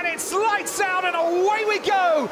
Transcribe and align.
and 0.00 0.08
it's 0.08 0.32
lights 0.32 0.80
out 0.80 1.04
and 1.04 1.14
away 1.14 1.64
we 1.68 1.78
go. 1.80 2.28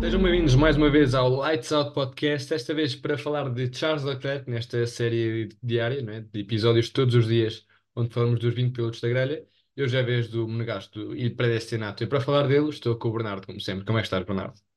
Sejam 0.00 0.22
bem-vindos 0.22 0.54
mais 0.56 0.76
uma 0.76 0.90
vez 0.90 1.14
ao 1.14 1.30
Lights 1.30 1.72
Out 1.72 1.94
Podcast, 1.94 2.52
esta 2.52 2.74
vez 2.74 2.94
para 2.94 3.16
falar 3.16 3.48
de 3.48 3.74
Charles 3.74 4.04
Leclerc, 4.04 4.50
nesta 4.50 4.86
série 4.86 5.48
diária, 5.62 6.04
é? 6.06 6.20
de 6.20 6.40
episódios 6.40 6.90
todos 6.90 7.14
os 7.14 7.28
dias, 7.28 7.64
onde 7.96 8.12
falamos 8.12 8.40
dos 8.40 8.52
20 8.52 8.72
pilotos 8.74 9.00
da 9.00 9.08
grelha. 9.08 9.46
Eu 9.74 9.88
já 9.88 10.02
vez 10.02 10.28
do 10.28 10.46
Monegasto 10.46 11.16
e 11.16 11.30
Predestinato. 11.30 12.04
E 12.04 12.06
para 12.06 12.20
falar 12.20 12.46
dele, 12.46 12.68
estou 12.68 12.94
com 12.96 13.08
o 13.08 13.12
Bernardo, 13.12 13.46
como 13.46 13.58
sempre. 13.58 13.86
Como 13.86 13.96
é 13.96 14.02
que 14.02 14.06
estás, 14.06 14.22
Bernardo? 14.22 14.71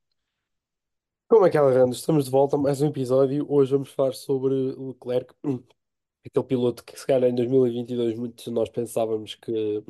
Como 1.27 1.45
é 1.45 1.49
que 1.49 1.57
é, 1.57 1.59
Alejandro? 1.59 1.91
Estamos 1.95 2.25
de 2.25 2.31
volta 2.31 2.55
a 2.55 2.59
mais 2.59 2.81
um 2.81 2.88
episódio. 2.88 3.45
Hoje 3.49 3.71
vamos 3.71 3.89
falar 3.89 4.13
sobre 4.13 4.53
Leclerc, 4.77 5.33
aquele 6.25 6.45
piloto 6.45 6.83
que, 6.83 6.99
se 6.99 7.05
calhar, 7.05 7.29
em 7.29 7.35
2022 7.35 8.16
muitos 8.17 8.45
de 8.45 8.52
nós 8.52 8.70
pensávamos 8.70 9.33
que 9.35 9.83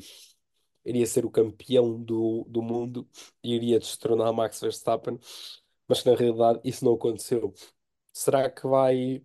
iria 0.86 1.06
ser 1.06 1.26
o 1.26 1.32
campeão 1.32 2.02
do, 2.02 2.46
do 2.48 2.62
mundo 2.62 3.08
e 3.44 3.54
iria 3.56 3.80
destronar 3.80 4.32
Max 4.34 4.62
Verstappen, 4.62 5.20
mas 5.88 6.02
que 6.02 6.10
na 6.10 6.16
realidade 6.16 6.62
isso 6.64 6.86
não 6.86 6.94
aconteceu. 6.94 7.54
Será 8.14 8.50
que 8.50 8.68
vai, 8.68 9.22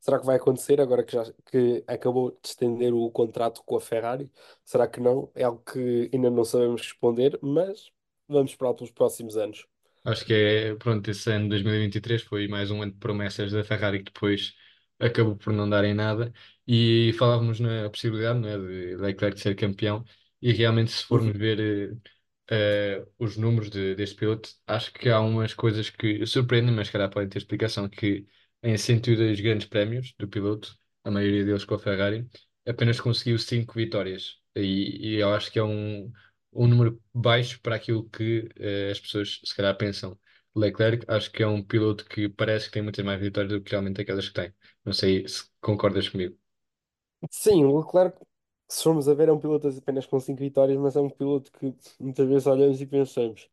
será 0.00 0.20
que 0.20 0.26
vai 0.26 0.36
acontecer 0.36 0.80
agora 0.80 1.04
que, 1.04 1.12
já, 1.12 1.32
que 1.46 1.84
acabou 1.88 2.30
de 2.32 2.48
estender 2.48 2.94
o 2.94 3.10
contrato 3.10 3.62
com 3.64 3.76
a 3.76 3.80
Ferrari? 3.80 4.30
Será 4.64 4.88
que 4.88 5.00
não? 5.00 5.30
É 5.34 5.44
algo 5.44 5.62
que 5.64 6.10
ainda 6.12 6.30
não 6.30 6.44
sabemos 6.44 6.82
responder, 6.82 7.38
mas 7.42 7.90
vamos 8.28 8.52
esperar 8.52 8.74
pelos 8.74 8.92
próximos 8.92 9.36
anos. 9.36 9.66
Acho 10.04 10.24
que 10.24 10.32
é, 10.32 10.74
pronto, 10.76 11.10
esse 11.10 11.30
ano 11.30 11.48
2023 11.48 12.22
foi 12.22 12.48
mais 12.48 12.70
um 12.70 12.82
ano 12.82 12.92
de 12.92 12.98
promessas 12.98 13.52
da 13.52 13.62
Ferrari 13.64 13.98
que 14.02 14.12
depois 14.12 14.54
acabou 14.98 15.36
por 15.36 15.52
não 15.52 15.68
dar 15.68 15.84
em 15.84 15.94
nada. 15.94 16.32
E 16.66 17.12
falávamos 17.18 17.60
na 17.60 17.88
possibilidade, 17.90 18.38
não 18.40 18.48
é, 18.48 18.58
de 18.58 18.96
Leclerc 18.96 19.38
ser 19.40 19.54
campeão. 19.54 20.04
E 20.40 20.52
realmente 20.52 20.90
se 20.92 21.04
formos 21.04 21.32
Uhum. 21.32 21.38
ver 21.38 21.60
eh, 22.50 22.96
eh, 23.00 23.06
os 23.18 23.36
números 23.36 23.70
de- 23.70 23.94
deste 23.94 24.16
piloto, 24.16 24.50
acho 24.66 24.92
que 24.92 25.08
há 25.10 25.20
umas 25.20 25.52
coisas 25.54 25.90
que 25.90 26.24
surpreendem, 26.26 26.74
mas 26.74 26.88
que 26.88 26.92
calhar 26.92 27.10
podem 27.10 27.28
ter 27.28 27.38
explicação 27.38 27.88
que 27.88 28.26
em 28.62 28.76
102 28.78 29.40
grandes 29.40 29.66
prémios 29.66 30.14
do 30.18 30.28
piloto, 30.28 30.76
a 31.04 31.10
maioria 31.10 31.44
deles 31.44 31.64
com 31.64 31.74
a 31.74 31.78
Ferrari, 31.78 32.26
apenas 32.66 33.00
conseguiu 33.00 33.38
5 33.38 33.74
vitórias. 33.74 34.38
E, 34.56 35.14
e 35.14 35.14
eu 35.16 35.32
acho 35.34 35.50
que 35.52 35.58
é 35.58 35.62
um, 35.64 36.10
um 36.52 36.66
número 36.66 37.02
baixo 37.14 37.60
para 37.60 37.76
aquilo 37.76 38.08
que 38.10 38.48
eh, 38.56 38.90
as 38.90 39.00
pessoas 39.00 39.40
se 39.44 39.54
calhar 39.56 39.76
pensam. 39.76 40.18
Leclerc, 40.54 41.04
acho 41.08 41.30
que 41.30 41.42
é 41.42 41.46
um 41.46 41.62
piloto 41.62 42.04
que 42.06 42.28
parece 42.28 42.66
que 42.66 42.72
tem 42.72 42.82
muitas 42.82 43.04
mais 43.04 43.20
vitórias 43.20 43.52
do 43.52 43.62
que 43.62 43.70
realmente 43.72 44.00
aquelas 44.00 44.28
que 44.28 44.34
tem. 44.34 44.54
Não 44.84 44.92
sei 44.92 45.26
se 45.28 45.44
concordas 45.60 46.08
comigo. 46.08 46.36
Sim, 47.30 47.64
o 47.64 47.78
Leclerc, 47.80 48.16
se 48.68 48.82
formos 48.84 49.08
a 49.08 49.14
ver, 49.14 49.28
é 49.28 49.32
um 49.32 49.40
piloto 49.40 49.68
apenas 49.68 50.06
com 50.06 50.20
5 50.20 50.38
vitórias, 50.40 50.78
mas 50.78 50.94
é 50.96 51.00
um 51.00 51.10
piloto 51.10 51.50
que 51.52 51.74
muitas 51.98 52.28
vezes 52.28 52.46
olhamos 52.46 52.80
e 52.80 52.86
pensamos: 52.86 53.48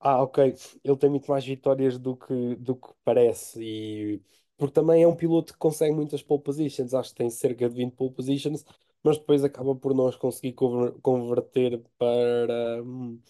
ah, 0.00 0.22
ok, 0.22 0.54
ele 0.84 0.96
tem 0.98 1.10
muito 1.10 1.30
mais 1.30 1.44
vitórias 1.44 1.98
do 1.98 2.16
que, 2.16 2.56
do 2.56 2.76
que 2.76 2.88
parece. 3.04 3.62
E 3.64 4.22
porque 4.56 4.74
também 4.74 5.02
é 5.04 5.08
um 5.08 5.16
piloto 5.16 5.52
que 5.54 5.58
consegue 5.58 5.94
muitas 5.94 6.22
pole 6.22 6.42
positions, 6.42 6.94
acho 6.94 7.10
que 7.10 7.16
tem 7.16 7.30
cerca 7.30 7.68
de 7.68 7.76
20 7.76 7.94
pole 7.94 8.12
positions, 8.14 8.64
mas 9.04 9.18
depois 9.18 9.44
acaba 9.44 9.74
por 9.76 9.94
as 9.94 10.16
conseguir 10.16 10.52
conver- 10.54 10.92
converter 11.02 11.82
para, 11.98 12.82
hum, 12.82 13.20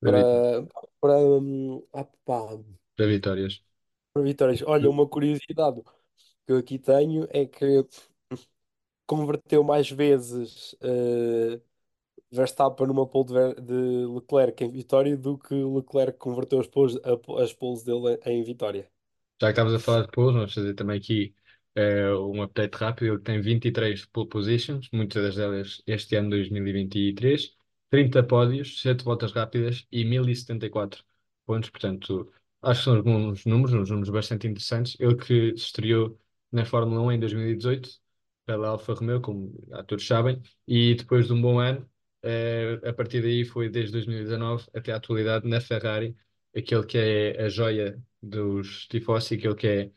Para, 0.00 0.12
vi- 0.12 0.30
para, 0.32 0.66
para, 1.00 1.16
hum, 1.18 1.82
ah, 1.92 2.04
pá, 2.24 2.58
para 2.96 3.06
vitórias. 3.08 3.62
para 4.12 4.22
vitórias. 4.22 4.62
Olha, 4.66 4.90
uma 4.90 5.06
curiosidade 5.08 5.82
que 6.46 6.52
eu 6.52 6.58
aqui 6.58 6.78
tenho 6.78 7.26
é 7.30 7.46
que 7.46 7.86
converteu 9.06 9.62
mais 9.64 9.90
vezes 9.90 10.74
eh, 10.80 11.60
Verstappen 12.32 12.86
numa 12.88 13.06
pole 13.08 13.26
de, 13.28 13.32
Ver- 13.34 13.60
de 13.62 14.06
Leclerc 14.06 14.64
em 14.64 14.70
vitória 14.70 15.16
do 15.16 15.38
que 15.38 15.54
Leclerc 15.54 16.18
converteu 16.18 16.60
as 16.60 16.66
poles, 16.68 16.96
a- 17.04 17.42
as 17.42 17.52
poles 17.54 17.84
dele 17.84 18.20
em 18.26 18.42
vitória. 18.44 18.90
Já 19.40 19.48
que 19.48 19.52
estavas 19.52 19.74
a 19.74 19.78
falar 19.80 20.02
de 20.02 20.08
poles, 20.12 20.34
vamos 20.34 20.54
fazer 20.54 20.74
também 20.74 20.98
aqui 20.98 21.34
eh, 21.74 22.12
um 22.14 22.42
update 22.42 22.76
rápido. 22.76 23.14
Ele 23.14 23.22
tem 23.22 23.40
23 23.40 24.06
pole 24.06 24.28
positions, 24.28 24.88
muitas 24.92 25.36
delas 25.36 25.82
este 25.86 26.16
ano 26.16 26.30
2023, 26.30 27.56
30 27.90 28.22
pódios, 28.24 28.80
7 28.80 29.04
voltas 29.04 29.32
rápidas 29.32 29.86
e 29.90 30.04
1074 30.04 31.04
pontos. 31.46 31.70
Portanto, 31.70 32.32
acho 32.62 32.80
que 32.80 32.84
são 32.84 32.94
uns 32.98 33.02
bons 33.02 33.44
números, 33.46 33.74
uns 33.74 33.90
números 33.90 34.10
bastante 34.10 34.46
interessantes. 34.46 34.96
Ele 35.00 35.16
que 35.16 35.56
se 35.56 35.64
estreou 35.66 36.18
na 36.52 36.64
Fórmula 36.64 37.00
1 37.02 37.12
em 37.12 37.20
2018, 37.20 37.90
pela 38.46 38.68
Alfa 38.68 38.94
Romeo, 38.94 39.20
como 39.20 39.52
já 39.68 39.82
todos 39.84 40.06
sabem, 40.06 40.42
e 40.66 40.94
depois 40.94 41.26
de 41.26 41.32
um 41.32 41.40
bom 41.40 41.58
ano, 41.60 41.88
eh, 42.22 42.80
a 42.84 42.92
partir 42.92 43.22
daí 43.22 43.44
foi 43.44 43.68
desde 43.68 43.92
2019 43.92 44.66
até 44.74 44.92
a 44.92 44.96
atualidade 44.96 45.48
na 45.48 45.60
Ferrari, 45.60 46.16
aquele 46.56 46.84
que 46.86 46.98
é 46.98 47.42
a 47.42 47.48
joia 47.48 48.02
dos 48.22 48.86
tifosi, 48.88 49.34
aquele 49.36 49.54
que 49.54 49.66
é 49.66 49.92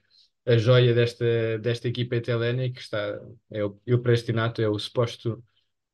a 0.46 0.58
joia 0.58 0.94
desta, 0.94 1.58
desta 1.59 1.88
equipa 1.88 2.16
italiana 2.16 2.70
que 2.72 2.80
está, 2.81 3.20
é 3.52 3.64
o, 3.64 3.80
e 3.86 3.94
o 3.94 4.02
Prestinato 4.02 4.62
é 4.62 4.68
o 4.70 4.78
suposto 4.80 5.44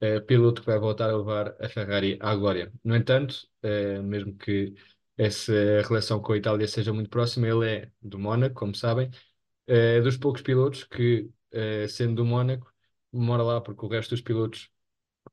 eh, 0.02 0.20
piloto 0.22 0.62
que 0.62 0.68
vai 0.68 0.80
voltar 0.80 1.10
a 1.10 1.18
levar 1.18 1.56
a 1.62 1.70
Ferrari 1.70 2.18
à 2.22 2.36
glória. 2.36 2.72
No 2.84 2.96
entanto, 2.96 3.48
eh, 3.64 4.02
mesmo 4.02 4.36
que 4.38 4.74
essa 5.18 5.54
relação 5.88 6.22
com 6.22 6.34
a 6.34 6.38
Itália 6.38 6.68
seja 6.68 6.94
muito 6.94 7.10
próxima, 7.10 7.48
ele 7.48 7.68
é 7.70 7.92
do 8.02 8.18
Mónaco, 8.20 8.56
como 8.56 8.76
sabem, 8.76 9.10
é 9.68 10.02
dos 10.02 10.18
poucos 10.18 10.42
pilotos 10.42 10.84
que, 10.86 11.30
sendo 11.90 12.16
do 12.16 12.26
Mónaco, 12.26 12.72
mora 13.12 13.44
lá, 13.44 13.62
porque 13.62 13.86
o 13.86 13.90
resto 13.90 14.12
dos 14.12 14.22
pilotos 14.22 14.66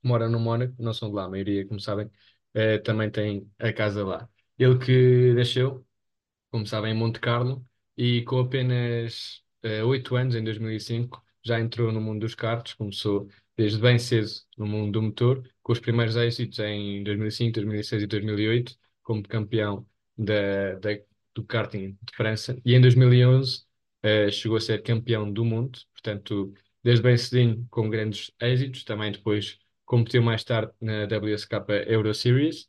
que 0.02 0.08
moram 0.08 0.30
no 0.30 0.40
Mónaco 0.40 0.74
não 0.78 0.92
são 0.94 1.08
de 1.10 1.14
lá, 1.16 1.24
a 1.24 1.28
maioria, 1.30 1.66
como 1.66 1.80
sabem, 1.80 2.10
também 2.84 3.10
tem 3.10 3.50
a 3.58 3.72
casa 3.72 4.04
lá. 4.04 4.28
Ele 4.58 4.78
que 4.78 5.32
nasceu 5.34 5.86
como 6.50 6.66
sabem, 6.66 6.92
em 6.92 6.96
Monte 6.98 7.20
Carlo, 7.20 7.66
e 7.96 8.22
com 8.22 8.38
apenas 8.40 9.42
eh, 9.62 9.82
oito 9.84 10.14
anos, 10.16 10.34
em 10.34 10.42
2005, 10.44 11.22
já 11.44 11.60
entrou 11.60 11.92
no 11.92 12.00
mundo 12.00 12.20
dos 12.20 12.34
karts, 12.34 12.74
começou 12.74 13.28
desde 13.56 13.78
bem 13.80 13.98
cedo 13.98 14.28
no 14.56 14.66
mundo 14.66 14.92
do 14.92 15.02
motor, 15.02 15.42
com 15.62 15.72
os 15.72 15.80
primeiros 15.80 16.16
êxitos 16.16 16.58
em 16.58 17.02
2005, 17.02 17.54
2006 17.54 18.02
e 18.02 18.06
2008, 18.06 18.76
como 19.02 19.22
campeão 19.22 19.86
da, 20.16 20.74
da- 20.76 20.98
do 21.34 21.44
karting 21.44 21.98
de 22.02 22.14
França, 22.16 22.60
e 22.64 22.74
em 22.74 22.80
2011 22.80 23.64
eh, 24.02 24.30
chegou 24.30 24.56
a 24.56 24.60
ser 24.60 24.82
campeão 24.82 25.30
do 25.32 25.44
mundo, 25.44 25.78
portanto, 25.92 26.52
desde 26.82 27.02
bem 27.02 27.16
cedinho, 27.16 27.66
com 27.70 27.88
grandes 27.90 28.30
êxitos, 28.40 28.84
também 28.84 29.12
depois 29.12 29.58
competiu 29.84 30.22
mais 30.22 30.42
tarde 30.44 30.72
na 30.80 31.06
WSK 31.06 31.84
Euro 31.88 32.12
Series, 32.14 32.68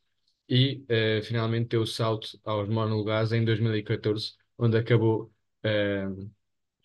e 0.50 0.84
eh, 0.90 1.22
finalmente 1.24 1.70
deu 1.70 1.82
o 1.82 1.88
salto 1.88 2.40
aos 2.44 2.68
monolugares 2.70 3.32
em 3.32 3.44
2014, 3.44 4.34
onde 4.58 4.78
acabou 4.78 5.32
eh, 5.64 6.08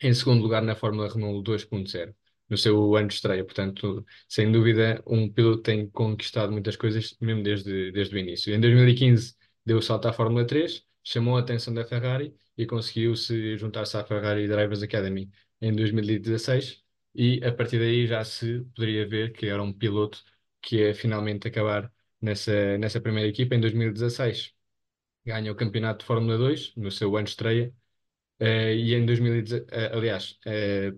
em 0.01 0.13
segundo 0.15 0.43
lugar 0.43 0.63
na 0.63 0.75
Fórmula 0.75 1.09
Renault 1.13 1.43
2.0, 1.45 2.15
no 2.49 2.57
seu 2.57 2.97
ano 2.97 3.09
de 3.09 3.15
estreia. 3.15 3.45
Portanto, 3.45 4.05
sem 4.29 4.51
dúvida, 4.51 5.03
um 5.07 5.31
piloto 5.33 5.63
tem 5.63 5.89
conquistado 5.91 6.53
muitas 6.53 6.77
coisas, 6.77 7.17
mesmo 7.21 7.43
desde, 7.43 7.93
desde 7.93 8.15
o 8.15 8.19
início. 8.19 8.55
Em 8.55 8.61
2015 8.61 9.35
deu 9.65 9.79
o 9.79 9.83
salto 9.83 10.07
à 10.09 10.13
Fórmula 10.13 10.47
3, 10.47 10.85
chamou 11.05 11.37
a 11.37 11.41
atenção 11.41 11.73
da 11.73 11.85
Ferrari 11.85 12.35
e 12.57 12.67
conseguiu 12.67 13.15
se 13.17 13.57
juntar-se 13.57 13.97
à 13.97 14.05
Ferrari 14.05 14.47
Drivers 14.49 14.83
Academy 14.83 15.31
em 15.61 15.73
2016 15.75 16.83
e 17.15 17.41
a 17.45 17.53
partir 17.53 17.79
daí 17.79 18.07
já 18.07 18.25
se 18.25 18.61
poderia 18.75 19.07
ver 19.07 19.33
que 19.33 19.47
era 19.47 19.63
um 19.63 19.73
piloto 19.73 20.23
que 20.61 20.77
ia 20.77 20.95
finalmente 20.95 21.49
acabar 21.49 21.93
nessa, 22.21 22.79
nessa 22.79 23.01
primeira 23.01 23.29
equipa 23.29 23.55
em 23.55 23.61
2016. 23.61 24.55
Ganha 25.25 25.53
o 25.53 25.55
campeonato 25.55 26.01
de 26.01 26.07
Fórmula 26.07 26.37
2 26.37 26.75
no 26.77 26.91
seu 26.91 27.17
ano 27.17 27.25
de 27.25 27.31
estreia 27.31 27.73
eh, 28.41 28.75
e 28.75 28.95
em 28.95 29.07
2010, 29.07 29.65
eh, 29.71 29.91
aliás, 29.95 30.39
eh, 30.47 30.93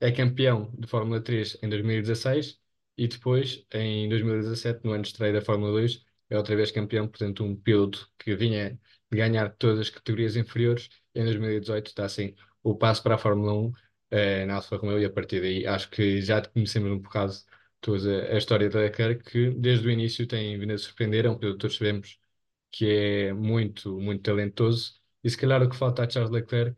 é 0.00 0.12
campeão 0.12 0.72
de 0.78 0.86
Fórmula 0.88 1.20
3 1.22 1.58
em 1.62 1.68
2016 1.68 2.60
e 2.96 3.08
depois, 3.08 3.66
em 3.72 4.08
2017, 4.08 4.84
no 4.84 4.92
ano 4.92 5.02
de 5.02 5.08
estreia 5.10 5.32
da 5.34 5.42
Fórmula 5.42 5.72
2, 5.72 6.04
é 6.30 6.36
outra 6.38 6.56
vez 6.56 6.70
campeão, 6.72 7.08
portanto, 7.08 7.44
um 7.44 7.56
piloto 7.56 8.10
que 8.18 8.34
vinha 8.36 8.78
de 9.10 9.16
ganhar 9.18 9.50
todas 9.56 9.80
as 9.80 9.90
categorias 9.90 10.36
inferiores. 10.36 10.88
Em 11.14 11.24
2018 11.24 11.88
está 11.88 12.04
assim 12.06 12.34
o 12.62 12.76
passo 12.76 13.02
para 13.02 13.14
a 13.16 13.18
Fórmula 13.18 13.52
1 13.54 13.72
eh, 14.10 14.46
na 14.46 14.56
Alfa 14.56 14.76
Romeo 14.76 15.00
e 15.00 15.04
a 15.04 15.10
partir 15.10 15.40
daí 15.40 15.66
acho 15.66 15.90
que 15.90 16.20
já 16.22 16.42
conhecemos 16.42 16.90
um 16.92 16.98
bocado 17.00 17.32
toda 17.80 18.32
a 18.34 18.38
história 18.38 18.68
da 18.68 18.80
Leclerc, 18.80 19.24
que 19.30 19.50
desde 19.50 19.86
o 19.86 19.90
início 19.90 20.26
tem 20.26 20.58
vindo 20.58 20.72
a 20.72 20.78
surpreender, 20.78 21.26
é 21.26 21.30
um 21.30 21.38
piloto 21.38 21.56
que 21.58 21.62
todos 21.62 21.76
sabemos 21.76 22.18
que 22.76 22.86
é 23.28 23.32
muito, 23.32 23.98
muito 24.00 24.22
talentoso. 24.22 25.00
E 25.24 25.30
se 25.30 25.36
calhar 25.38 25.62
o 25.62 25.68
que 25.70 25.76
falta 25.76 26.04
a 26.04 26.10
Charles 26.10 26.30
Leclerc 26.32 26.76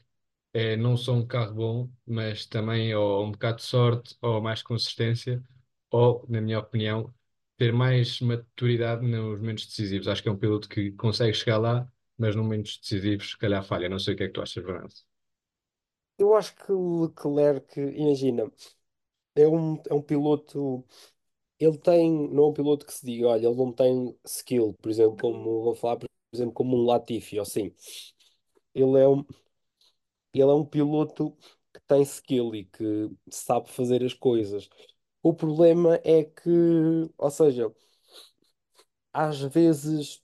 é 0.52 0.76
não 0.76 0.96
só 0.96 1.12
um 1.14 1.26
carro 1.26 1.54
bom, 1.54 1.90
mas 2.06 2.46
também 2.46 2.94
ou 2.94 3.24
um 3.26 3.32
bocado 3.32 3.58
de 3.58 3.64
sorte, 3.64 4.16
ou 4.22 4.40
mais 4.42 4.62
consistência, 4.62 5.42
ou, 5.90 6.24
na 6.28 6.40
minha 6.40 6.58
opinião, 6.60 7.14
ter 7.56 7.72
mais 7.72 8.20
maturidade 8.20 9.06
nos 9.06 9.40
momentos 9.40 9.66
decisivos. 9.66 10.08
Acho 10.08 10.22
que 10.22 10.28
é 10.28 10.32
um 10.32 10.38
piloto 10.38 10.68
que 10.68 10.92
consegue 10.92 11.34
chegar 11.34 11.58
lá, 11.58 11.90
mas 12.18 12.34
nos 12.36 12.44
momentos 12.44 12.78
decisivos, 12.80 13.30
se 13.32 13.38
calhar 13.38 13.62
falha. 13.64 13.88
Não 13.88 13.98
sei 13.98 14.14
o 14.14 14.16
que 14.16 14.24
é 14.24 14.26
que 14.28 14.34
tu 14.34 14.42
achas, 14.42 14.64
Fernando. 14.64 14.94
Eu 16.18 16.34
acho 16.34 16.54
que 16.56 16.72
o 16.72 17.02
Leclerc, 17.06 17.80
imagina, 17.80 18.50
é 19.36 19.46
um, 19.48 19.76
é 19.90 19.94
um 19.94 20.02
piloto. 20.02 20.84
Ele 21.60 21.76
tem, 21.78 22.10
não 22.30 22.44
é 22.44 22.46
um 22.48 22.52
piloto 22.52 22.86
que 22.86 22.92
se 22.92 23.04
diga, 23.04 23.28
olha, 23.28 23.46
ele 23.46 23.56
não 23.56 23.72
tem 23.72 24.16
skill, 24.24 24.74
por 24.80 24.90
exemplo, 24.90 25.16
como 25.20 25.62
vou 25.62 25.74
falar, 25.74 25.96
por 25.96 26.08
exemplo, 26.32 26.52
como 26.54 26.76
um 26.76 26.84
Latifi, 26.86 27.36
ou 27.38 27.42
assim. 27.42 27.72
Ele 28.74 28.98
é 29.00 29.08
um, 29.08 29.24
ele 30.32 30.42
é 30.50 30.54
um 30.54 30.64
piloto 30.64 31.32
que 31.72 31.80
tem 31.86 32.02
skill 32.02 32.54
e 32.54 32.64
que 32.64 33.10
sabe 33.30 33.70
fazer 33.70 34.02
as 34.04 34.14
coisas. 34.14 34.68
O 35.22 35.34
problema 35.34 36.00
é 36.04 36.24
que, 36.24 36.50
ou 37.18 37.30
seja, 37.30 37.72
às 39.12 39.38
vezes 39.42 40.22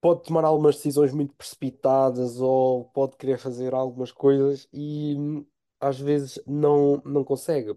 pode 0.00 0.24
tomar 0.24 0.44
algumas 0.44 0.76
decisões 0.76 1.12
muito 1.12 1.34
precipitadas 1.34 2.40
ou 2.40 2.86
pode 2.86 3.16
querer 3.16 3.38
fazer 3.38 3.74
algumas 3.74 4.10
coisas 4.12 4.68
e 4.72 5.14
hum, 5.16 5.46
às 5.80 5.98
vezes 6.00 6.40
não, 6.46 7.00
não 7.04 7.24
consegue. 7.24 7.76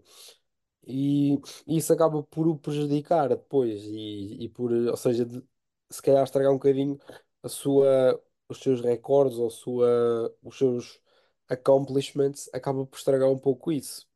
E 0.88 1.40
isso 1.68 1.94
acaba 1.94 2.22
por 2.24 2.48
o 2.48 2.58
prejudicar 2.58 3.30
depois 3.30 3.84
e, 3.86 4.44
e 4.46 4.50
por, 4.50 4.72
ou 4.72 4.98
seja, 4.98 5.26
de- 5.26 5.44
se 5.90 6.02
calhar 6.02 6.24
estragar 6.24 6.52
um 6.52 6.56
bocadinho 6.56 7.00
a 7.44 7.50
sua, 7.50 8.22
os 8.50 8.60
seus 8.60 8.82
recordes 8.82 9.38
ou 9.38 9.50
sua, 9.50 10.36
os 10.44 10.58
seus 10.58 11.00
accomplishments, 11.48 12.50
acaba 12.54 12.86
por 12.86 12.98
estragar 12.98 13.30
um 13.30 13.38
pouco 13.40 13.72
isso. 13.72 14.08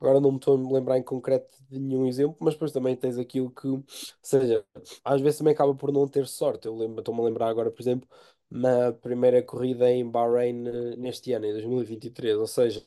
Agora 0.00 0.20
não 0.20 0.32
me 0.32 0.38
estou 0.38 0.56
a 0.58 0.72
lembrar 0.72 0.98
em 0.98 1.02
concreto 1.02 1.56
de 1.70 1.78
nenhum 1.78 2.06
exemplo, 2.06 2.36
mas 2.40 2.54
depois 2.54 2.72
também 2.72 2.96
tens 2.96 3.18
aquilo 3.18 3.50
que, 3.50 3.68
ou 3.68 3.84
seja, 4.22 4.64
às 5.04 5.20
vezes 5.20 5.38
também 5.38 5.52
acaba 5.54 5.74
por 5.74 5.92
não 5.92 6.08
ter 6.08 6.26
sorte. 6.26 6.66
Eu 6.66 6.76
lembro, 6.76 7.00
estou-me 7.00 7.20
a 7.20 7.24
lembrar 7.24 7.48
agora, 7.48 7.70
por 7.70 7.80
exemplo, 7.82 8.08
na 8.50 8.92
primeira 8.92 9.42
corrida 9.42 9.90
em 9.90 10.08
Bahrein 10.08 10.66
eh, 10.68 10.96
neste 10.96 11.32
ano, 11.32 11.46
em 11.46 11.52
2023, 11.52 12.36
ou 12.36 12.46
seja, 12.46 12.82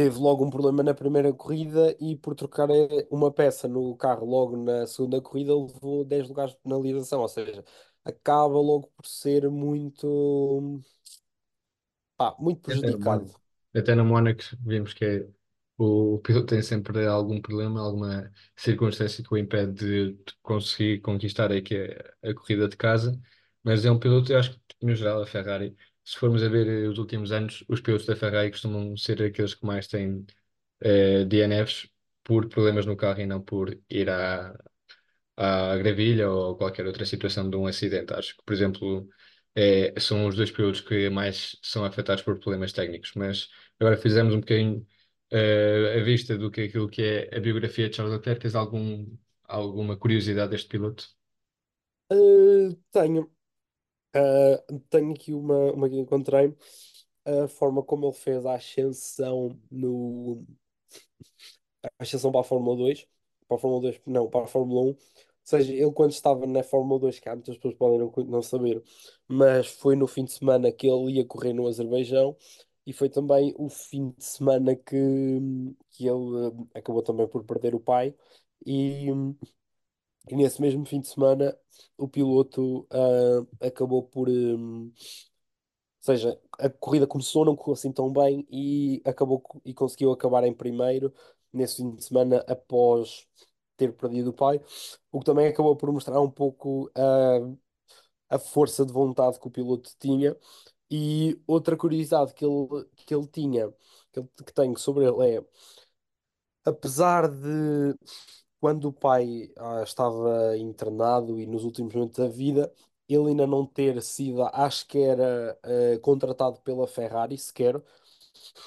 teve 0.00 0.18
logo 0.18 0.44
um 0.44 0.50
problema 0.50 0.82
na 0.82 0.94
primeira 0.94 1.32
corrida 1.32 1.94
e 2.00 2.16
por 2.16 2.34
trocar 2.34 2.70
eh, 2.70 3.06
uma 3.10 3.30
peça 3.32 3.68
no 3.68 3.94
carro 3.96 4.24
logo 4.26 4.56
na 4.56 4.86
segunda 4.86 5.20
corrida 5.20 5.54
levou 5.54 6.04
10 6.04 6.28
lugares 6.28 6.52
de 6.54 6.60
penalização, 6.60 7.20
ou 7.20 7.28
seja, 7.28 7.64
acaba 8.04 8.54
logo 8.60 8.88
por 8.96 9.06
ser 9.06 9.48
muito, 9.50 10.80
pá, 12.16 12.36
muito 12.38 12.60
prejudicado. 12.62 13.26
Até 13.74 13.94
no 13.94 14.04
Mónaco 14.04 14.42
vimos 14.60 14.92
que 14.94 15.04
é, 15.04 15.28
o 15.78 16.18
piloto 16.18 16.46
tem 16.48 16.62
sempre 16.62 17.06
algum 17.06 17.40
problema, 17.40 17.80
alguma 17.80 18.32
circunstância 18.56 19.22
que 19.22 19.32
o 19.32 19.36
impede 19.38 19.72
de, 19.74 20.12
de 20.14 20.34
conseguir 20.42 21.00
conquistar 21.00 21.52
aí 21.52 21.62
que 21.62 21.76
é 21.76 22.30
a 22.30 22.34
corrida 22.34 22.68
de 22.68 22.76
casa, 22.76 23.20
mas 23.62 23.84
é 23.84 23.90
um 23.90 23.98
piloto, 23.98 24.32
eu 24.32 24.38
acho 24.38 24.52
que 24.78 24.86
no 24.86 24.94
geral 24.94 25.22
a 25.22 25.26
Ferrari, 25.26 25.76
se 26.10 26.18
formos 26.18 26.42
a 26.42 26.48
ver 26.48 26.66
eh, 26.68 26.88
os 26.88 26.98
últimos 26.98 27.30
anos, 27.32 27.64
os 27.68 27.80
pilotos 27.80 28.06
da 28.06 28.16
Ferrari 28.16 28.50
costumam 28.50 28.96
ser 28.96 29.22
aqueles 29.22 29.54
que 29.54 29.64
mais 29.66 29.86
têm 29.86 30.26
eh, 30.80 31.24
DNFs 31.24 31.88
por 32.24 32.48
problemas 32.48 32.86
no 32.86 32.96
carro 32.96 33.20
e 33.20 33.26
não 33.26 33.40
por 33.42 33.66
ir 33.90 34.10
à, 34.10 34.54
à 35.36 35.76
gravilha 35.78 36.30
ou 36.30 36.56
qualquer 36.56 36.86
outra 36.86 37.06
situação 37.06 37.48
de 37.50 37.56
um 37.56 37.66
acidente. 37.66 38.12
Acho 38.14 38.36
que, 38.36 38.42
por 38.44 38.52
exemplo, 38.54 39.08
é, 39.54 39.94
são 40.00 40.26
os 40.26 40.34
dois 40.36 40.50
pilotos 40.50 40.80
que 40.80 41.08
mais 41.10 41.58
são 41.62 41.84
afetados 41.84 42.22
por 42.22 42.38
problemas 42.38 42.72
técnicos. 42.72 43.12
Mas 43.16 43.48
agora 43.78 43.96
fizemos 43.96 44.34
um 44.34 44.40
bocadinho 44.40 44.86
eh, 45.30 45.98
a 46.00 46.04
vista 46.04 46.36
do 46.38 46.50
que 46.50 46.62
aquilo 46.62 46.88
que 46.88 47.02
é 47.02 47.36
a 47.36 47.40
biografia 47.40 47.88
de 47.88 47.96
Charles 47.96 48.14
Leclerc. 48.16 48.40
Tens 48.42 48.54
algum, 48.54 49.06
alguma 49.44 49.96
curiosidade 49.96 50.50
deste 50.52 50.68
piloto? 50.68 51.08
Eh, 52.10 52.76
tenho. 52.92 53.30
Ah, 54.12 54.62
tenho 54.90 55.12
aqui 55.12 55.32
uma, 55.34 55.72
uma 55.72 55.88
que 55.88 55.96
encontrei, 55.98 56.54
a 57.24 57.48
forma 57.48 57.82
como 57.82 58.06
ele 58.06 58.14
fez 58.14 58.44
a 58.46 58.54
ascensão 58.54 59.58
no, 59.70 60.44
a 61.84 61.88
ascensão 62.02 62.30
para 62.32 62.40
a 62.40 62.44
Fórmula 62.44 62.76
2, 62.76 63.06
para 63.48 63.56
a 63.56 63.60
Fórmula 63.60 63.82
2, 63.82 64.00
não, 64.06 64.28
para 64.28 64.44
a 64.44 64.46
Fórmula 64.48 64.82
1. 64.82 64.86
Ou 64.88 64.98
seja, 65.44 65.72
ele 65.72 65.92
quando 65.92 66.12
estava 66.12 66.46
na 66.46 66.62
Fórmula 66.62 67.00
2, 67.00 67.18
que 67.18 67.28
há 67.28 67.34
muitas 67.34 67.56
pessoas 67.56 67.74
podem 67.74 67.98
não, 67.98 68.12
não 68.26 68.42
saber, 68.42 68.82
mas 69.26 69.66
foi 69.68 69.96
no 69.96 70.06
fim 70.06 70.24
de 70.24 70.32
semana 70.32 70.70
que 70.72 70.86
ele 70.86 71.12
ia 71.14 71.24
correr 71.26 71.52
no 71.52 71.66
Azerbaijão 71.66 72.36
e 72.86 72.92
foi 72.92 73.08
também 73.08 73.54
o 73.58 73.68
fim 73.68 74.10
de 74.16 74.24
semana 74.24 74.76
que, 74.76 74.96
que 75.90 76.06
ele 76.06 76.48
eh, 76.74 76.78
acabou 76.78 77.02
também 77.02 77.26
por 77.28 77.44
perder 77.44 77.74
o 77.74 77.80
pai 77.80 78.14
e, 78.66 79.08
e 80.28 80.36
nesse 80.36 80.60
mesmo 80.60 80.84
fim 80.86 81.00
de 81.00 81.08
semana 81.08 81.56
o 81.96 82.08
piloto 82.08 82.86
ah, 82.90 83.66
acabou 83.66 84.02
por, 84.04 84.28
hum, 84.28 84.92
ou 86.00 86.04
seja, 86.04 86.38
a 86.58 86.68
corrida 86.70 87.06
começou, 87.06 87.44
não 87.44 87.54
correu 87.56 87.74
assim 87.74 87.92
tão 87.92 88.12
bem 88.12 88.46
e 88.50 89.02
acabou 89.04 89.42
e 89.64 89.74
conseguiu 89.74 90.10
acabar 90.12 90.44
em 90.44 90.54
primeiro 90.54 91.12
nesse 91.52 91.76
fim 91.76 91.90
de 91.94 92.02
semana 92.04 92.38
após 92.48 93.26
ter 93.76 93.92
perdido 93.94 94.30
o 94.30 94.32
pai, 94.32 94.60
o 95.12 95.18
que 95.20 95.24
também 95.26 95.46
acabou 95.48 95.76
por 95.76 95.90
mostrar 95.92 96.20
um 96.20 96.30
pouco 96.30 96.90
a, 96.94 97.38
a 98.36 98.38
força 98.38 98.84
de 98.86 98.92
vontade 98.92 99.38
que 99.40 99.46
o 99.48 99.50
piloto 99.50 99.90
tinha. 99.98 100.36
E 100.90 101.40
outra 101.46 101.76
curiosidade 101.76 102.34
que 102.34 102.44
ele, 102.44 102.86
que 102.96 103.14
ele 103.14 103.26
tinha, 103.28 103.70
que, 104.12 104.20
ele- 104.20 104.28
que 104.46 104.52
tenho 104.54 104.78
sobre 104.78 105.04
ele 105.06 105.36
é, 105.38 105.44
apesar 106.64 107.28
de 107.28 107.94
quando 108.60 108.86
o 108.86 108.92
pai 108.92 109.52
ah, 109.56 109.82
estava 109.82 110.56
internado 110.58 111.38
e 111.40 111.46
nos 111.46 111.64
últimos 111.64 111.94
momentos 111.94 112.18
da 112.18 112.28
vida, 112.28 112.72
ele 113.08 113.30
ainda 113.30 113.46
não 113.46 113.66
ter 113.66 114.00
sido, 114.02 114.42
acho 114.52 114.86
que 114.86 114.98
era 114.98 115.58
ah, 115.62 115.98
contratado 116.02 116.60
pela 116.62 116.86
Ferrari 116.86 117.36
sequer, 117.38 117.82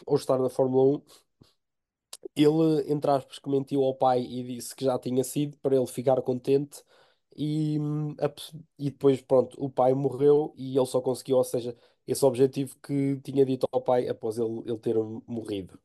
ou 0.05 0.15
estar 0.15 0.37
na 0.39 0.49
Fórmula 0.49 0.97
1, 0.97 1.01
ele, 2.35 2.91
entre 2.91 3.11
aspas, 3.11 3.39
que 3.39 3.49
mentiu 3.49 3.83
ao 3.83 3.95
pai 3.95 4.21
e 4.21 4.43
disse 4.43 4.75
que 4.75 4.85
já 4.85 4.97
tinha 4.99 5.23
sido 5.23 5.57
para 5.57 5.75
ele 5.75 5.87
ficar 5.87 6.21
contente. 6.21 6.83
E, 7.35 7.77
e 8.77 8.91
depois, 8.91 9.21
pronto, 9.21 9.57
o 9.63 9.69
pai 9.69 9.93
morreu 9.93 10.53
e 10.57 10.77
ele 10.77 10.85
só 10.85 11.01
conseguiu, 11.01 11.37
ou 11.37 11.43
seja, 11.43 11.75
esse 12.05 12.23
objetivo 12.25 12.75
que 12.79 13.19
tinha 13.21 13.45
dito 13.45 13.67
ao 13.71 13.81
pai 13.81 14.07
após 14.07 14.37
ele, 14.37 14.61
ele 14.65 14.77
ter 14.77 14.95
morrido. 15.27 15.79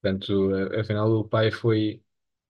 Portanto, 0.00 0.50
afinal, 0.78 1.10
o 1.10 1.28
pai 1.28 1.50
foi, 1.50 2.02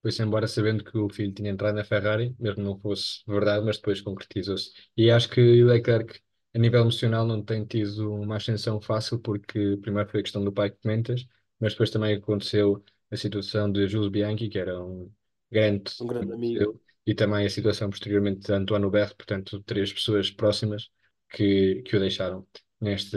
foi-se 0.02 0.22
embora 0.22 0.46
sabendo 0.48 0.84
que 0.84 0.96
o 0.98 1.08
filho 1.10 1.32
tinha 1.32 1.50
entrado 1.50 1.74
na 1.76 1.84
Ferrari, 1.84 2.34
mesmo 2.38 2.62
não 2.62 2.78
fosse 2.80 3.22
verdade, 3.26 3.64
mas 3.64 3.76
depois 3.76 4.00
concretizou-se. 4.00 4.72
E 4.96 5.10
acho 5.10 5.28
que 5.28 5.40
o 5.62 5.66
Leclerc, 5.66 6.20
a 6.54 6.58
nível 6.58 6.80
emocional, 6.82 7.26
não 7.26 7.42
tem 7.44 7.64
tido 7.66 8.12
uma 8.12 8.36
ascensão 8.36 8.80
fácil, 8.80 9.18
porque 9.18 9.76
primeiro 9.82 10.08
foi 10.10 10.20
a 10.20 10.22
questão 10.22 10.44
do 10.44 10.52
pai 10.52 10.70
que 10.70 10.78
comentas, 10.82 11.26
mas 11.60 11.72
depois 11.72 11.90
também 11.90 12.14
aconteceu 12.16 12.84
a 13.10 13.16
situação 13.16 13.70
de 13.70 13.86
Jules 13.88 14.10
Bianchi, 14.10 14.48
que 14.48 14.58
era 14.58 14.80
um 14.82 15.12
grande 15.50 15.92
Um 16.00 16.06
grande 16.06 16.32
amigo 16.32 16.72
e 17.06 17.14
também 17.14 17.46
a 17.46 17.50
situação 17.50 17.90
posteriormente 17.90 18.40
de 18.46 18.52
Antoine 18.52 18.84
Hubert, 18.86 19.14
portanto, 19.16 19.62
três 19.62 19.92
pessoas 19.92 20.30
próximas 20.30 20.90
que, 21.30 21.82
que 21.82 21.96
o 21.96 22.00
deixaram 22.00 22.46
neste, 22.80 23.16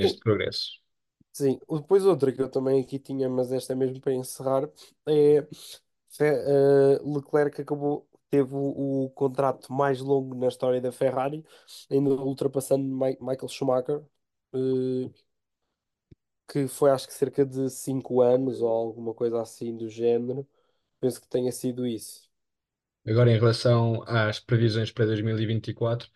Sim, 0.00 0.16
neste 0.16 0.20
progresso. 0.20 0.80
sim. 1.32 1.58
Depois 1.70 2.04
outra 2.04 2.32
que 2.32 2.40
eu 2.42 2.50
também 2.50 2.80
aqui 2.82 2.98
tinha, 2.98 3.28
mas 3.28 3.52
esta 3.52 3.72
é 3.72 3.76
mesmo 3.76 4.00
para 4.00 4.12
encerrar, 4.14 4.68
é 5.08 5.46
Leclerc 7.04 7.60
acabou, 7.60 8.08
teve 8.30 8.54
o, 8.54 9.10
contrato 9.14 9.72
mais 9.72 10.00
longo 10.00 10.34
na 10.34 10.48
história 10.48 10.80
da 10.80 10.92
Ferrari, 10.92 11.44
ainda 11.90 12.10
ultrapassando 12.10 12.84
Mi- 12.84 13.18
Michael 13.20 13.48
Schumacher, 13.48 14.02
eh, 14.54 15.10
que 16.48 16.66
foi 16.68 16.90
acho 16.90 17.06
que 17.08 17.14
cerca 17.14 17.44
de 17.44 17.68
5 17.70 18.20
anos 18.22 18.60
ou 18.60 18.68
alguma 18.68 19.14
coisa 19.14 19.40
assim 19.40 19.76
do 19.76 19.88
género. 19.88 20.46
Penso 21.00 21.20
que 21.20 21.28
tenha 21.28 21.52
sido 21.52 21.86
isso. 21.86 22.28
Agora, 23.06 23.30
em 23.30 23.34
relação 23.38 24.02
às 24.06 24.40
previsões 24.40 24.90
para 24.90 25.06
2024, 25.06 26.08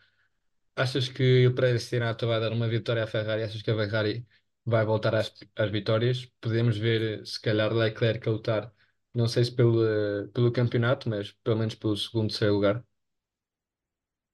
achas 0.76 1.09
que 1.09 1.47
o 1.47 1.54
Predestinato 1.54 2.26
vai 2.26 2.40
dar 2.40 2.52
uma 2.52 2.69
vitória 2.69 3.04
à 3.04 3.07
Ferrari? 3.07 3.42
Achas 3.45 3.62
que 3.62 3.71
a 3.71 3.76
Ferrari 3.76 4.26
vai 4.64 4.85
voltar 4.85 5.14
às, 5.14 5.33
às 5.57 5.71
vitórias? 5.71 6.26
Podemos 6.40 6.76
ver, 6.78 7.26
se 7.26 7.40
calhar, 7.40 7.73
Leclerc 7.75 8.28
a 8.28 8.33
lutar, 8.33 8.75
não 9.14 9.29
sei 9.29 9.45
se 9.45 9.52
pelo, 9.55 10.29
pelo 10.33 10.52
campeonato, 10.52 11.09
mas 11.09 11.33
pelo 11.45 11.57
menos 11.59 11.75
pelo 11.75 11.97
segundo, 11.97 12.29
terceiro 12.31 12.55
lugar. 12.55 12.85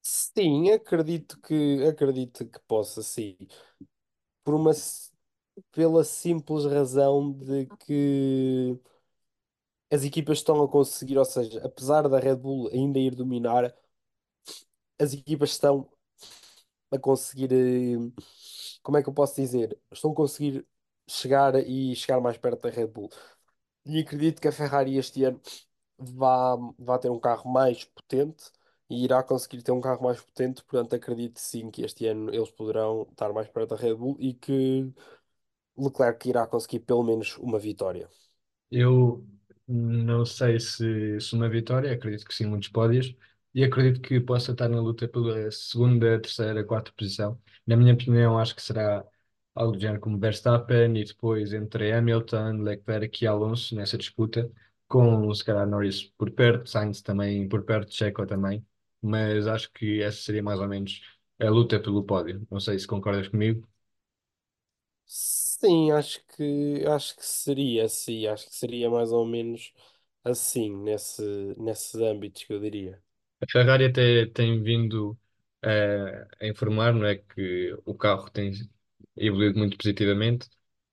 Sim, 0.03 0.71
acredito 0.71 1.39
que 1.41 1.85
acredito 1.87 2.47
que 2.49 2.61
possa, 2.61 3.03
sim. 3.03 3.37
Por 4.45 4.55
uma, 4.55 4.73
pela 5.73 6.05
simples 6.05 6.65
razão 6.65 7.33
de 7.33 7.67
que 7.87 8.79
as 9.91 10.05
equipas 10.05 10.39
estão 10.39 10.63
a 10.63 10.69
conseguir, 10.69 11.19
ou 11.19 11.25
seja, 11.25 11.61
apesar 11.65 12.09
da 12.09 12.19
Red 12.21 12.37
Bull 12.37 12.69
ainda 12.73 12.99
ir 13.01 13.15
dominar, 13.17 13.75
as 14.99 15.13
equipas 15.15 15.51
estão 15.51 15.89
a 16.93 16.99
conseguir, 16.99 17.53
eh, 17.53 17.97
como 18.83 18.99
é 18.99 19.03
que 19.03 19.09
eu 19.09 19.15
posso 19.15 19.37
dizer? 19.37 19.79
Estão 19.91 20.13
a 20.13 20.15
conseguir 20.15 20.67
chegar 21.09 21.55
e 21.67 21.95
chegar 21.97 22.21
mais 22.21 22.37
perto 22.39 22.63
da 22.63 22.71
Red 22.71 22.87
Bull. 22.89 23.11
E 23.87 24.01
acredito 24.01 24.41
que 24.41 24.49
a 24.49 24.53
Ferrari 24.53 24.97
este 24.99 25.25
ano 25.25 25.41
vá, 25.99 26.57
vá 26.79 26.99
ter 26.99 27.11
um 27.11 27.21
carro 27.21 27.51
mais 27.51 27.85
potente 27.85 28.45
e 28.91 29.05
irá 29.05 29.23
conseguir 29.23 29.63
ter 29.63 29.73
um 29.73 29.81
carro 29.81 30.03
mais 30.03 30.21
potente, 30.21 30.63
portanto 30.65 30.95
acredito 30.97 31.39
sim 31.41 31.71
que 31.71 31.83
este 31.83 32.07
ano 32.07 32.33
eles 32.35 32.51
poderão 32.51 33.07
estar 33.11 33.33
mais 33.33 33.49
perto 33.49 33.71
da 33.71 33.77
Red 33.77 33.95
Bull 33.95 34.17
e 34.21 34.35
que 34.35 34.93
Leclerc 35.79 36.29
irá 36.29 36.47
conseguir 36.47 36.81
pelo 36.81 37.05
menos 37.05 37.37
uma 37.39 37.59
vitória. 37.59 38.09
Eu 38.71 39.27
não 39.69 40.25
sei 40.25 40.59
se, 40.61 41.21
se 41.21 41.35
uma 41.35 41.49
vitória, 41.49 41.93
acredito 41.93 42.25
que 42.27 42.35
sim, 42.35 42.47
muitos 42.47 42.69
pódios, 42.69 43.15
e 43.55 43.65
acredito 43.65 44.01
que 44.01 44.21
possa 44.21 44.53
estar 44.53 44.69
na 44.69 44.81
luta 44.81 45.09
pela 45.09 45.51
segunda, 45.51 46.21
terceira, 46.21 46.65
quarta 46.65 46.93
posição. 46.97 47.41
Na 47.67 47.77
minha 47.77 47.95
opinião, 47.95 48.39
acho 48.39 48.55
que 48.55 48.63
será 48.63 49.05
algo 49.57 49.73
do 49.73 49.81
género 49.81 50.01
como 50.01 50.19
Verstappen 50.19 50.97
e 50.99 51.05
depois 51.05 51.53
entre 51.53 51.93
Hamilton, 51.93 52.63
Leclerc 52.63 53.25
e 53.25 53.27
Alonso 53.29 53.75
nessa 53.77 53.99
disputa, 53.99 54.51
com 54.89 55.33
se 55.35 55.45
calhar 55.45 55.67
Norris 55.69 56.05
por 56.05 56.31
perto, 56.31 56.69
Sainz 56.71 57.03
também 57.03 57.49
por 57.49 57.65
perto, 57.65 57.93
Checo 57.95 58.27
também, 58.27 58.67
mas 59.03 59.47
acho 59.47 59.73
que 59.73 60.03
essa 60.03 60.19
seria 60.23 60.43
mais 60.43 60.61
ou 60.61 60.69
menos 60.69 61.01
a 61.41 61.51
luta 61.51 61.81
pelo 61.81 62.05
pódio. 62.05 62.47
Não 62.51 62.61
sei 62.61 62.79
se 62.79 62.87
concordas 62.87 63.29
comigo. 63.29 63.69
Sim, 65.07 65.91
acho 65.93 66.25
que 66.37 66.85
acho 66.87 67.17
que 67.17 67.25
seria 67.25 67.85
assim, 67.85 68.27
acho 68.27 68.47
que 68.49 68.55
seria 68.55 68.91
mais 68.91 69.11
ou 69.13 69.25
menos 69.27 69.73
assim, 70.25 70.71
nesse, 70.77 71.23
nesses 71.59 71.95
âmbitos 71.97 72.45
que 72.45 72.53
eu 72.53 72.61
diria. 72.61 73.03
A 73.43 73.47
Ferrari 73.51 73.85
até 73.87 74.27
tem 74.27 74.63
vindo 74.63 75.19
eh, 75.63 76.27
a 76.41 76.47
informar, 76.47 76.93
não 76.95 77.05
é, 77.07 77.17
que 77.17 77.75
o 77.85 77.95
carro 77.95 78.31
tem 78.31 78.53
evoluído 79.17 79.59
muito 79.59 79.77
positivamente. 79.77 80.49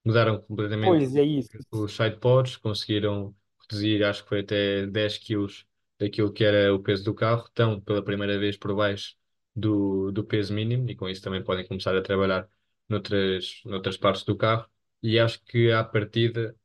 Mudaram 0.06 0.42
completamente 0.42 1.06
Pois 1.06 1.16
é 1.16 1.24
isso. 1.24 1.58
os 1.72 1.94
sidepods, 1.96 2.58
conseguiram 2.58 3.36
reduzir, 3.62 4.04
acho 4.04 4.24
que 4.24 4.30
foi 4.30 4.40
até 4.42 4.86
10 4.88 5.18
quilos 5.18 5.66
daquilo 6.00 6.32
que 6.34 6.44
era 6.44 6.74
o 6.74 6.80
peso 6.82 7.04
do 7.04 7.14
carro. 7.14 7.46
Estão 7.48 7.80
pela 7.82 8.04
primeira 8.04 8.38
vez 8.40 8.58
por 8.58 8.76
baixo 8.76 9.16
do, 9.56 10.12
do 10.12 10.24
peso 10.24 10.54
mínimo 10.54 10.90
e 10.90 10.96
com 10.96 11.10
isso 11.10 11.22
também 11.22 11.44
podem 11.44 11.68
começar 11.68 11.96
a 11.96 12.02
trabalhar 12.02 12.48
noutras, 12.90 13.62
noutras 13.66 13.98
partes 13.98 14.24
do 14.24 14.36
carro. 14.38 14.70
E 15.02 15.20
acho 15.20 15.44
que 15.46 15.72
à 15.72 15.84
partida 15.84 16.56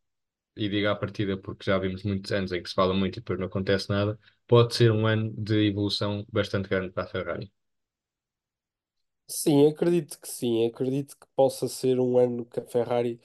e 0.56 0.68
digo 0.68 0.88
à 0.88 0.96
partida 0.96 1.36
porque 1.36 1.64
já 1.70 1.78
vimos 1.78 2.02
muitos 2.04 2.32
anos 2.32 2.52
em 2.52 2.62
que 2.62 2.68
se 2.68 2.74
fala 2.74 2.94
muito 2.94 3.16
e 3.18 3.20
depois 3.20 3.38
não 3.38 3.46
acontece 3.46 3.88
nada, 3.90 4.18
pode 4.46 4.74
ser 4.74 4.90
um 4.92 5.06
ano 5.06 5.32
de 5.36 5.68
evolução 5.68 6.26
bastante 6.32 6.68
grande 6.68 6.92
para 6.92 7.04
a 7.04 7.06
Ferrari. 7.06 7.52
Sim, 9.30 9.66
acredito 9.66 10.18
que 10.20 10.26
sim, 10.28 10.64
acredito 10.66 11.16
que 11.18 11.26
possa 11.36 11.68
ser 11.68 12.00
um 12.00 12.16
ano 12.18 12.46
que 12.46 12.60
a 12.60 12.64
Ferrari 12.66 13.20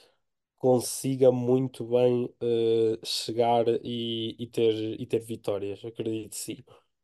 consiga 0.57 1.31
muito 1.31 1.85
bem 1.85 2.33
eh, 2.41 2.99
chegar 3.05 3.65
e, 3.83 4.35
e 4.39 4.47
ter, 4.47 5.01
e 5.01 5.05
ter 5.07 5.19
vitórias, 5.21 5.83
acredito 5.85 6.35
sim. 6.35 6.63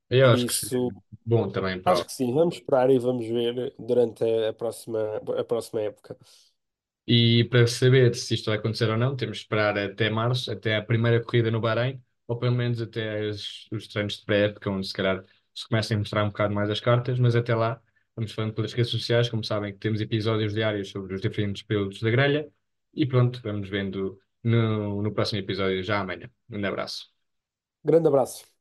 Eu 0.10 0.30
Por 0.30 0.32
acho 0.32 0.46
que 0.46 0.54
seria 0.54 0.78
isso, 0.78 0.92
bom 1.26 1.50
também 1.52 1.82
para, 1.82 1.96
acho 1.96 2.06
que 2.06 2.14
sim, 2.14 2.34
vamos 2.34 2.56
esperar 2.56 2.90
e 2.92 3.00
vamos 3.00 3.26
ver 3.28 3.76
durante 3.80 4.24
a, 4.24 4.50
a 4.50 4.54
próxima, 4.54 5.18
a 5.40 5.44
próxima 5.46 5.82
época. 5.82 6.18
E 7.08 7.44
para 7.46 7.66
saber 7.68 8.14
se 8.16 8.36
isto 8.36 8.46
vai 8.52 8.60
acontecer 8.60 8.90
ou 8.90 8.98
não, 8.98 9.16
temos 9.16 9.38
de 9.38 9.44
esperar 9.44 9.78
até 9.78 10.10
março, 10.10 10.52
até 10.52 10.76
a 10.76 10.84
primeira 10.84 11.22
corrida 11.24 11.50
no 11.50 11.60
Bahrein, 11.60 12.02
ou 12.28 12.38
pelo 12.38 12.56
menos 12.56 12.80
até 12.82 13.28
os, 13.30 13.68
os 13.72 13.88
treinos 13.88 14.18
de 14.20 14.26
pré-época, 14.26 14.70
onde 14.70 14.88
se 14.88 14.94
calhar 14.94 15.26
se 15.54 15.68
começam 15.68 15.98
a 15.98 16.00
mostrar 16.00 16.24
um 16.24 16.28
bocado 16.28 16.54
mais 16.54 16.70
as 16.70 16.80
cartas, 16.80 17.18
mas 17.20 17.36
até 17.36 17.56
lá 17.56 17.82
vamos 18.20 18.34
falando 18.34 18.54
pelas 18.54 18.74
redes 18.74 18.92
sociais, 18.92 19.30
como 19.30 19.44
sabem 19.44 19.74
que 19.74 19.80
temos 19.80 20.02
episódios 20.02 20.54
diários 20.54 20.90
sobre 20.90 21.16
os 21.16 21.22
diferentes 21.22 21.64
pilotos 21.64 22.02
da 22.02 22.10
grelha, 22.10 22.50
e 22.94 23.06
pronto, 23.06 23.42
vamos 23.42 23.70
vendo 23.70 24.20
no, 24.44 25.02
no 25.02 25.14
próximo 25.14 25.40
episódio 25.40 25.82
já 25.84 26.00
amanhã. 26.02 26.30
Um 26.50 26.66
abraço. 26.66 27.10
Grande 27.84 28.08
abraço. 28.10 28.59